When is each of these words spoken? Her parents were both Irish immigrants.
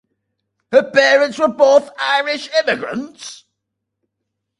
Her 0.71 0.81
parents 0.89 1.37
were 1.37 1.47
both 1.47 1.91
Irish 2.01 2.49
immigrants. 2.65 3.45